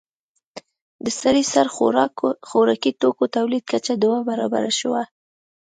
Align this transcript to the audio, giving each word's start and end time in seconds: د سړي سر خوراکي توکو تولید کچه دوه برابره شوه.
د 1.05 1.07
سړي 1.21 1.43
سر 1.53 1.67
خوراکي 2.47 2.91
توکو 3.01 3.25
تولید 3.35 3.63
کچه 3.71 3.93
دوه 4.03 4.19
برابره 4.29 4.71
شوه. 4.79 5.01